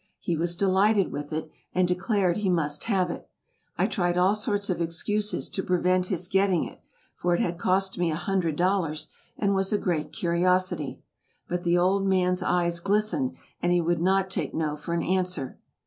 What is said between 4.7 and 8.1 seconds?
excuses to prevent his getting it, for it had cost me